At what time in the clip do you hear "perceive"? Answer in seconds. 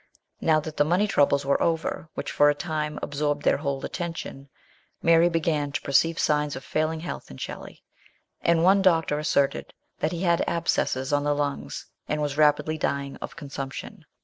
5.83-6.17